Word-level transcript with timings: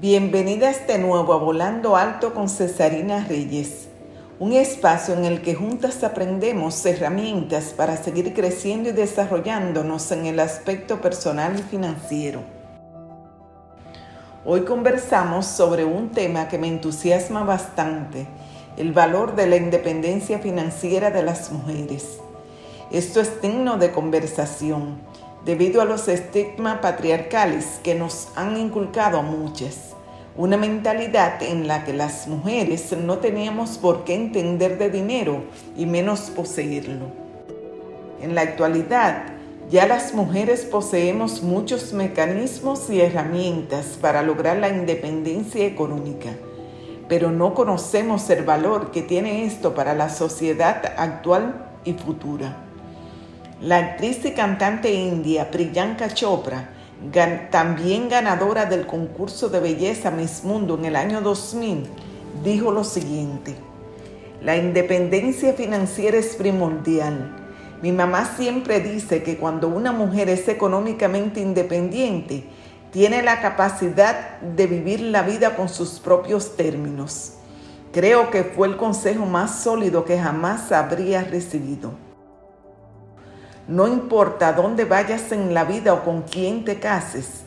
Bienvenida 0.00 0.68
a 0.68 0.70
este 0.70 0.96
nuevo 0.96 1.34
a 1.34 1.36
Volando 1.36 1.94
Alto 1.94 2.32
con 2.32 2.48
Cesarina 2.48 3.26
Reyes, 3.28 3.88
un 4.38 4.54
espacio 4.54 5.12
en 5.12 5.26
el 5.26 5.42
que 5.42 5.54
juntas 5.54 6.02
aprendemos 6.02 6.86
herramientas 6.86 7.74
para 7.76 7.98
seguir 7.98 8.32
creciendo 8.32 8.88
y 8.88 8.92
desarrollándonos 8.92 10.10
en 10.12 10.24
el 10.24 10.40
aspecto 10.40 11.02
personal 11.02 11.58
y 11.58 11.62
financiero. 11.64 12.40
Hoy 14.46 14.62
conversamos 14.62 15.44
sobre 15.44 15.84
un 15.84 16.12
tema 16.12 16.48
que 16.48 16.56
me 16.56 16.68
entusiasma 16.68 17.44
bastante, 17.44 18.26
el 18.78 18.94
valor 18.94 19.36
de 19.36 19.48
la 19.48 19.56
independencia 19.56 20.38
financiera 20.38 21.10
de 21.10 21.24
las 21.24 21.52
mujeres. 21.52 22.20
Esto 22.90 23.20
es 23.20 23.42
digno 23.42 23.76
de 23.76 23.92
conversación 23.92 24.98
debido 25.44 25.80
a 25.80 25.84
los 25.84 26.08
estigmas 26.08 26.78
patriarcales 26.80 27.80
que 27.82 27.94
nos 27.94 28.28
han 28.36 28.56
inculcado 28.56 29.18
a 29.18 29.22
muchas. 29.22 29.94
Una 30.36 30.56
mentalidad 30.56 31.42
en 31.42 31.66
la 31.66 31.84
que 31.84 31.92
las 31.92 32.28
mujeres 32.28 32.94
no 32.96 33.18
teníamos 33.18 33.78
por 33.78 34.04
qué 34.04 34.14
entender 34.14 34.78
de 34.78 34.90
dinero 34.90 35.42
y 35.76 35.86
menos 35.86 36.30
poseerlo. 36.30 37.06
En 38.22 38.34
la 38.34 38.42
actualidad, 38.42 39.24
ya 39.70 39.86
las 39.86 40.14
mujeres 40.14 40.64
poseemos 40.64 41.42
muchos 41.42 41.92
mecanismos 41.92 42.90
y 42.90 43.00
herramientas 43.00 43.98
para 44.00 44.22
lograr 44.22 44.56
la 44.58 44.68
independencia 44.68 45.64
económica, 45.64 46.30
pero 47.08 47.30
no 47.30 47.54
conocemos 47.54 48.28
el 48.30 48.44
valor 48.44 48.90
que 48.90 49.02
tiene 49.02 49.46
esto 49.46 49.74
para 49.74 49.94
la 49.94 50.10
sociedad 50.10 50.94
actual 50.96 51.66
y 51.84 51.94
futura. 51.94 52.69
La 53.62 53.76
actriz 53.76 54.24
y 54.24 54.30
cantante 54.30 54.90
india 54.90 55.50
Priyanka 55.50 56.08
Chopra, 56.14 56.70
también 57.50 58.08
ganadora 58.08 58.64
del 58.64 58.86
concurso 58.86 59.50
de 59.50 59.60
belleza 59.60 60.10
Miss 60.10 60.44
Mundo 60.44 60.78
en 60.78 60.86
el 60.86 60.96
año 60.96 61.20
2000, 61.20 61.86
dijo 62.42 62.72
lo 62.72 62.84
siguiente, 62.84 63.54
la 64.40 64.56
independencia 64.56 65.52
financiera 65.52 66.16
es 66.16 66.36
primordial. 66.36 67.36
Mi 67.82 67.92
mamá 67.92 68.34
siempre 68.34 68.80
dice 68.80 69.22
que 69.22 69.36
cuando 69.36 69.68
una 69.68 69.92
mujer 69.92 70.30
es 70.30 70.48
económicamente 70.48 71.40
independiente, 71.40 72.44
tiene 72.90 73.22
la 73.22 73.42
capacidad 73.42 74.40
de 74.40 74.66
vivir 74.66 75.02
la 75.02 75.20
vida 75.20 75.54
con 75.54 75.68
sus 75.68 76.00
propios 76.00 76.56
términos. 76.56 77.34
Creo 77.92 78.30
que 78.30 78.42
fue 78.42 78.68
el 78.68 78.78
consejo 78.78 79.26
más 79.26 79.62
sólido 79.62 80.06
que 80.06 80.18
jamás 80.18 80.72
habría 80.72 81.24
recibido. 81.24 82.09
No 83.70 83.86
importa 83.86 84.52
dónde 84.52 84.84
vayas 84.84 85.30
en 85.30 85.54
la 85.54 85.62
vida 85.62 85.94
o 85.94 86.02
con 86.02 86.22
quién 86.22 86.64
te 86.64 86.80
cases, 86.80 87.44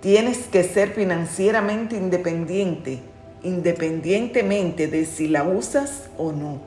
tienes 0.00 0.46
que 0.46 0.64
ser 0.64 0.94
financieramente 0.94 1.94
independiente, 1.94 3.00
independientemente 3.42 4.86
de 4.86 5.04
si 5.04 5.28
la 5.28 5.44
usas 5.44 6.08
o 6.16 6.32
no. 6.32 6.58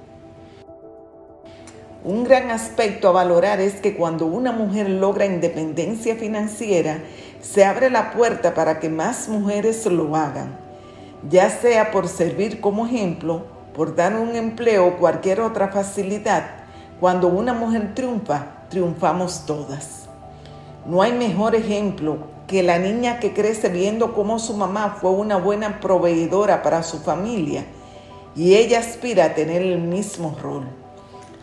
Un 2.03 2.23
gran 2.23 2.51
aspecto 2.51 3.07
a 3.07 3.11
valorar 3.11 3.59
es 3.59 3.81
que 3.81 3.95
cuando 3.97 4.27
una 4.27 4.51
mujer 4.51 4.87
logra 4.87 5.25
independencia 5.25 6.15
financiera, 6.15 6.99
se 7.41 7.65
abre 7.65 7.89
la 7.89 8.11
puerta 8.11 8.53
para 8.53 8.79
que 8.79 8.89
más 8.89 9.27
mujeres 9.27 9.83
lo 9.87 10.15
hagan, 10.15 10.55
ya 11.27 11.49
sea 11.49 11.89
por 11.89 12.07
servir 12.07 12.61
como 12.61 12.85
ejemplo, 12.85 13.45
por 13.73 13.95
dar 13.95 14.15
un 14.15 14.35
empleo 14.35 14.85
o 14.85 14.97
cualquier 14.97 15.41
otra 15.41 15.69
facilidad. 15.69 16.60
Cuando 17.01 17.29
una 17.29 17.51
mujer 17.51 17.95
triunfa, 17.95 18.67
triunfamos 18.69 19.47
todas. 19.47 20.07
No 20.85 21.01
hay 21.01 21.11
mejor 21.13 21.55
ejemplo 21.55 22.19
que 22.45 22.61
la 22.61 22.77
niña 22.77 23.19
que 23.19 23.33
crece 23.33 23.69
viendo 23.69 24.13
cómo 24.13 24.37
su 24.37 24.55
mamá 24.55 24.97
fue 25.01 25.09
una 25.09 25.37
buena 25.37 25.79
proveedora 25.79 26.61
para 26.61 26.83
su 26.83 26.99
familia 26.99 27.65
y 28.35 28.53
ella 28.53 28.81
aspira 28.81 29.25
a 29.25 29.33
tener 29.33 29.63
el 29.63 29.79
mismo 29.79 30.37
rol. 30.39 30.67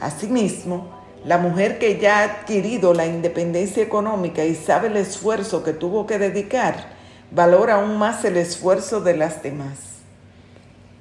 Asimismo, 0.01 0.91
la 1.25 1.39
mujer 1.39 1.81
que 1.81 1.99
ya 1.99 2.21
ha 2.21 2.23
adquirido 2.23 2.95
la 2.95 3.07
independencia 3.07 3.83
económica 3.83 4.45
y 4.45 4.55
sabe 4.55 4.87
el 4.87 4.97
esfuerzo 4.97 5.65
que 5.65 5.73
tuvo 5.73 6.07
que 6.07 6.21
dedicar, 6.21 6.91
valora 7.33 7.81
aún 7.83 7.99
más 7.99 8.25
el 8.25 8.37
esfuerzo 8.37 9.01
de 9.01 9.17
las 9.17 9.43
demás. 9.43 9.98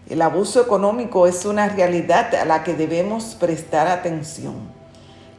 El 0.09 0.21
abuso 0.21 0.61
económico 0.61 1.27
es 1.27 1.43
una 1.43 1.67
realidad 1.67 2.33
a 2.35 2.45
la 2.45 2.63
que 2.63 2.73
debemos 2.73 3.35
prestar 3.35 3.87
atención. 3.87 4.55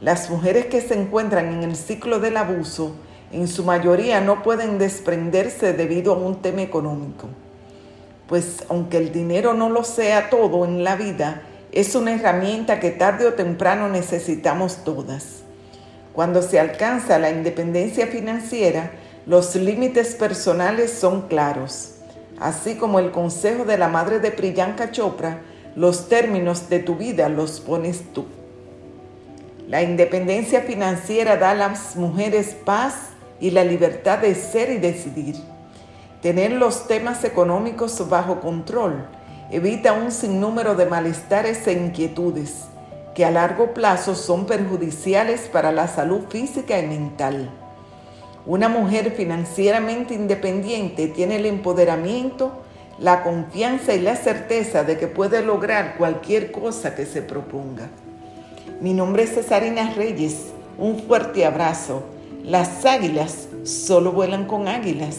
Las 0.02 0.28
mujeres 0.28 0.66
que 0.66 0.82
se 0.82 0.92
encuentran 0.92 1.54
en 1.54 1.62
el 1.62 1.74
ciclo 1.74 2.20
del 2.20 2.36
abuso 2.36 2.94
en 3.32 3.48
su 3.48 3.64
mayoría 3.64 4.20
no 4.20 4.42
pueden 4.42 4.78
desprenderse 4.78 5.72
debido 5.72 6.12
a 6.12 6.18
un 6.18 6.42
tema 6.42 6.60
económico. 6.60 7.28
Pues 8.26 8.64
aunque 8.68 8.98
el 8.98 9.10
dinero 9.10 9.54
no 9.54 9.70
lo 9.70 9.84
sea 9.84 10.28
todo 10.28 10.66
en 10.66 10.84
la 10.84 10.96
vida, 10.96 11.42
es 11.72 11.94
una 11.94 12.12
herramienta 12.12 12.78
que 12.78 12.90
tarde 12.90 13.26
o 13.26 13.32
temprano 13.32 13.88
necesitamos 13.88 14.84
todas. 14.84 15.44
Cuando 16.12 16.42
se 16.42 16.60
alcanza 16.60 17.18
la 17.18 17.30
independencia 17.30 18.06
financiera, 18.06 18.90
los 19.24 19.54
límites 19.56 20.14
personales 20.14 20.92
son 20.92 21.22
claros. 21.22 21.97
Así 22.40 22.76
como 22.76 22.98
el 22.98 23.10
consejo 23.10 23.64
de 23.64 23.78
la 23.78 23.88
madre 23.88 24.20
de 24.20 24.30
Priyanka 24.30 24.90
Chopra, 24.90 25.40
los 25.74 26.08
términos 26.08 26.68
de 26.68 26.78
tu 26.78 26.96
vida 26.96 27.28
los 27.28 27.60
pones 27.60 28.12
tú. 28.12 28.26
La 29.68 29.82
independencia 29.82 30.62
financiera 30.62 31.36
da 31.36 31.50
a 31.50 31.54
las 31.54 31.96
mujeres 31.96 32.56
paz 32.64 33.10
y 33.40 33.50
la 33.50 33.64
libertad 33.64 34.18
de 34.18 34.34
ser 34.34 34.70
y 34.70 34.78
decidir. 34.78 35.36
Tener 36.22 36.52
los 36.52 36.88
temas 36.88 37.22
económicos 37.24 38.08
bajo 38.08 38.40
control 38.40 39.06
evita 39.50 39.92
un 39.92 40.10
sinnúmero 40.10 40.74
de 40.74 40.86
malestares 40.86 41.66
e 41.66 41.72
inquietudes 41.72 42.64
que 43.14 43.24
a 43.24 43.30
largo 43.30 43.74
plazo 43.74 44.14
son 44.14 44.46
perjudiciales 44.46 45.48
para 45.52 45.72
la 45.72 45.88
salud 45.88 46.22
física 46.28 46.78
y 46.78 46.86
mental. 46.86 47.50
Una 48.46 48.68
mujer 48.68 49.12
financieramente 49.12 50.14
independiente 50.14 51.08
tiene 51.08 51.36
el 51.36 51.46
empoderamiento, 51.46 52.62
la 52.98 53.22
confianza 53.22 53.94
y 53.94 54.00
la 54.00 54.16
certeza 54.16 54.84
de 54.84 54.98
que 54.98 55.06
puede 55.06 55.42
lograr 55.42 55.96
cualquier 55.96 56.50
cosa 56.50 56.94
que 56.94 57.06
se 57.06 57.22
proponga. 57.22 57.88
Mi 58.80 58.94
nombre 58.94 59.24
es 59.24 59.34
Cesarina 59.34 59.92
Reyes. 59.94 60.52
Un 60.78 60.98
fuerte 61.00 61.44
abrazo. 61.44 62.04
Las 62.44 62.84
águilas 62.86 63.48
solo 63.64 64.12
vuelan 64.12 64.46
con 64.46 64.68
águilas. 64.68 65.16